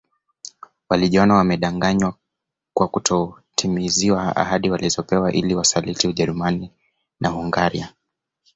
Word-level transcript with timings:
Walijiona 0.89 1.33
wamedanganywa 1.33 2.13
kwa 2.73 2.87
kutotimiziwa 2.87 4.35
ahadi 4.35 4.69
walizopewa 4.69 5.31
ili 5.33 5.55
Wasaliti 5.55 6.07
Ujerumani 6.07 6.71
na 7.19 7.29
Hungaria 7.29 7.93